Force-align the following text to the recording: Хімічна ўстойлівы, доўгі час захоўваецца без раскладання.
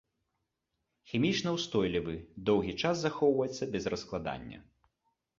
Хімічна 1.09 1.49
ўстойлівы, 1.57 2.15
доўгі 2.51 2.73
час 2.85 2.95
захоўваецца 3.01 3.63
без 3.75 3.83
раскладання. 3.95 4.59